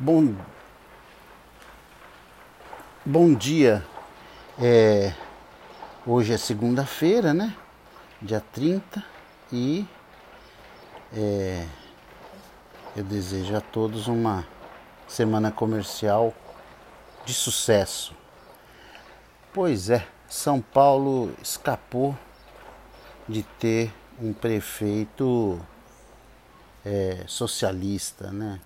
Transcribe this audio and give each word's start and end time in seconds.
Bom, 0.00 0.32
bom 3.04 3.34
dia. 3.34 3.84
É, 4.56 5.12
hoje 6.06 6.32
é 6.32 6.36
segunda-feira, 6.36 7.34
né? 7.34 7.52
Dia 8.22 8.40
30 8.52 9.04
e 9.52 9.84
é, 11.12 11.66
eu 12.94 13.02
desejo 13.02 13.56
a 13.56 13.60
todos 13.60 14.06
uma 14.06 14.46
semana 15.08 15.50
comercial 15.50 16.32
de 17.24 17.34
sucesso. 17.34 18.14
Pois 19.52 19.90
é, 19.90 20.06
São 20.28 20.60
Paulo 20.60 21.34
escapou 21.42 22.16
de 23.28 23.42
ter 23.42 23.92
um 24.22 24.32
prefeito 24.32 25.60
é, 26.84 27.24
socialista, 27.26 28.30
né? 28.30 28.60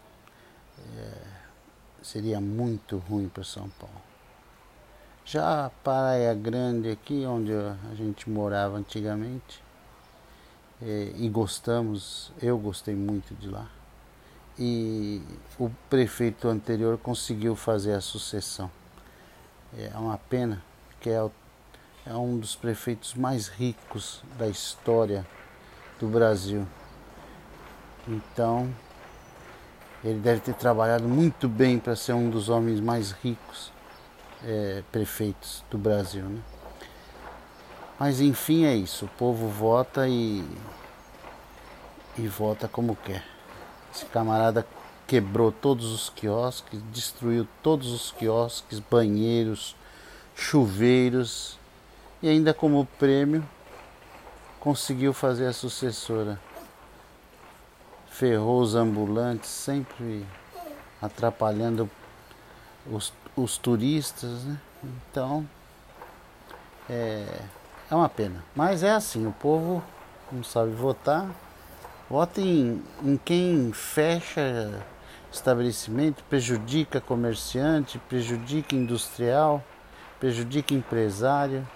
Seria 2.03 2.41
muito 2.41 2.99
ruim 2.99 3.29
para 3.29 3.45
São 3.45 3.69
Paulo. 3.79 4.03
Já 5.25 5.67
a 5.67 5.71
Praia 5.71 6.35
Grande 6.35 6.91
aqui, 6.91 7.25
onde 7.25 7.53
a 7.53 7.95
gente 7.95 8.29
morava 8.29 8.77
antigamente, 8.77 9.63
é, 10.83 11.13
e 11.17 11.29
gostamos, 11.29 12.33
eu 12.43 12.59
gostei 12.59 12.95
muito 12.95 13.35
de 13.37 13.49
lá. 13.49 13.71
E 14.59 15.23
o 15.59 15.71
prefeito 15.89 16.49
anterior 16.49 16.99
conseguiu 16.99 17.55
fazer 17.55 17.93
a 17.93 18.01
sucessão. 18.01 18.69
É 19.79 19.97
uma 19.97 20.19
pena, 20.19 20.63
que 21.01 21.09
é, 21.09 21.31
é 22.05 22.15
um 22.15 22.37
dos 22.37 22.57
prefeitos 22.57 23.15
mais 23.15 23.47
ricos 23.47 24.23
da 24.37 24.49
história 24.49 25.25
do 26.01 26.09
Brasil. 26.09 26.67
Então, 28.09 28.69
ele 30.05 30.19
deve 30.19 30.41
ter 30.41 30.55
trabalhado 30.55 31.09
muito 31.09 31.49
bem 31.49 31.79
para 31.79 31.95
ser 31.95 32.13
um 32.13 32.29
dos 32.29 32.49
homens 32.49 32.81
mais 32.81 33.13
ricos 33.13 33.73
é, 34.45 34.83
prefeitos 34.91 35.65
do 35.71 35.79
Brasil. 35.79 36.25
Né? 36.25 36.41
Mas 37.99 38.21
enfim 38.21 38.65
é 38.65 38.75
isso, 38.75 39.05
o 39.05 39.09
povo 39.09 39.49
vota 39.49 40.09
e, 40.09 40.45
e 42.19 42.27
vota 42.27 42.67
como 42.67 42.97
quer. 42.97 43.25
Esse 43.95 44.05
camarada 44.07 44.67
quebrou 45.07 45.53
todos 45.53 45.93
os 45.93 46.11
quiosques, 46.11 46.81
destruiu 46.93 47.47
todos 47.63 47.93
os 47.93 48.11
quiosques, 48.11 48.81
banheiros, 48.81 49.77
chuveiros 50.35 51.59
e 52.21 52.29
ainda 52.29 52.53
como 52.53 52.87
prêmio 52.99 53.47
conseguiu 54.59 55.13
fazer 55.13 55.47
a 55.47 55.53
sucessora 55.53 56.41
ferrou 58.13 58.61
os 58.61 58.75
ambulantes, 58.75 59.49
sempre 59.49 60.25
atrapalhando 61.01 61.91
os, 62.87 63.13
os 63.35 63.57
turistas, 63.57 64.45
né? 64.45 64.59
Então 64.85 65.49
é, 66.89 67.41
é 67.91 67.95
uma 67.95 68.09
pena. 68.09 68.45
Mas 68.55 68.83
é 68.83 68.91
assim, 68.91 69.27
o 69.27 69.33
povo 69.33 69.83
não 70.31 70.45
sabe 70.45 70.73
votar, 70.73 71.27
vota 72.09 72.41
em, 72.41 72.83
em 73.03 73.17
quem 73.17 73.73
fecha 73.73 74.85
estabelecimento, 75.33 76.23
prejudica 76.25 77.01
comerciante, 77.01 77.99
prejudica 77.99 78.77
industrial, 78.77 79.65
prejudica 80.21 80.75
empresário. 80.75 81.67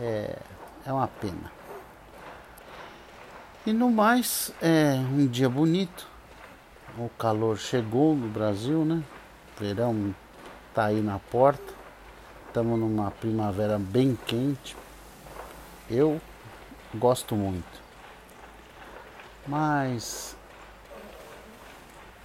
É, 0.00 0.38
é 0.86 0.92
uma 0.92 1.08
pena. 1.08 1.57
E 3.66 3.72
no 3.72 3.90
mais, 3.90 4.52
é 4.62 4.94
um 4.94 5.26
dia 5.26 5.48
bonito. 5.48 6.06
O 6.96 7.08
calor 7.10 7.58
chegou 7.58 8.14
no 8.14 8.28
Brasil, 8.28 8.84
né? 8.84 9.02
verão 9.58 10.14
tá 10.72 10.86
aí 10.86 11.02
na 11.02 11.18
porta. 11.18 11.74
Estamos 12.46 12.78
numa 12.78 13.10
primavera 13.10 13.78
bem 13.78 14.16
quente. 14.26 14.76
Eu 15.90 16.20
gosto 16.94 17.34
muito. 17.34 17.82
Mas 19.46 20.36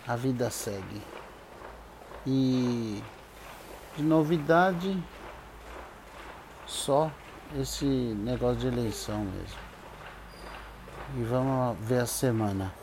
a 0.08 0.16
vida 0.16 0.50
segue. 0.50 1.02
E 2.26 3.04
de 3.98 4.04
novidade 4.04 4.98
só 6.66 7.12
esse 7.60 7.86
negócio 7.86 8.58
de 8.58 8.68
eleição 8.68 9.26
mesmo 9.26 9.73
e 11.16 11.24
vamos 11.24 11.78
ver 11.80 12.00
a 12.00 12.06
semana. 12.06 12.74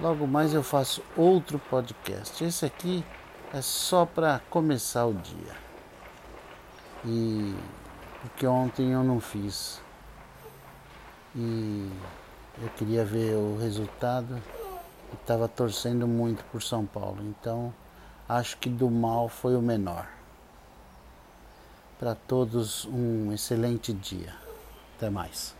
Logo 0.00 0.26
mais 0.26 0.54
eu 0.54 0.62
faço 0.62 1.02
outro 1.16 1.58
podcast. 1.58 2.42
Esse 2.44 2.64
aqui 2.64 3.04
é 3.52 3.60
só 3.60 4.04
para 4.04 4.40
começar 4.50 5.06
o 5.06 5.14
dia. 5.14 5.56
E 7.04 7.54
porque 8.20 8.46
ontem 8.46 8.92
eu 8.92 9.04
não 9.04 9.20
fiz. 9.20 9.80
E 11.34 11.90
eu 12.60 12.68
queria 12.70 13.04
ver 13.04 13.34
o 13.34 13.56
resultado 13.58 14.40
e 15.12 15.14
estava 15.14 15.48
torcendo 15.48 16.08
muito 16.08 16.44
por 16.46 16.62
São 16.62 16.84
Paulo. 16.84 17.22
Então 17.22 17.72
acho 18.28 18.56
que 18.58 18.68
do 18.68 18.90
mal 18.90 19.28
foi 19.28 19.56
o 19.56 19.62
menor. 19.62 20.08
Para 21.98 22.14
todos 22.14 22.84
um 22.84 23.32
excelente 23.32 23.92
dia. 23.92 24.47
Até 24.98 25.10
mais. 25.10 25.57